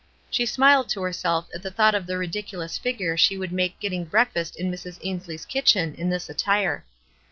She 0.31 0.47
smiled 0.47 0.87
t<s 0.89 0.99
herself 0.99 1.47
at 1.53 1.61
the 1.61 1.69
thought 1.69 1.93
of 1.93 2.07
the 2.07 2.17
ridiculous 2.17 2.75
figure 2.75 3.15
she 3.15 3.37
would 3.37 3.51
make 3.51 3.79
getting 3.79 4.05
breakfast 4.05 4.55
in 4.55 4.71
Mrs. 4.71 4.99
Ains 5.05 5.27
lie's 5.27 5.45
kitchen 5.45 5.93
in 5.93 6.09
this 6.09 6.27
attire. 6.27 6.83